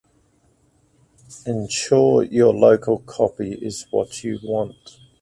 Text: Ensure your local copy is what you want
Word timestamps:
Ensure 1.45 2.23
your 2.23 2.55
local 2.55 2.97
copy 3.01 3.53
is 3.53 3.85
what 3.91 4.23
you 4.23 4.39
want 4.41 4.97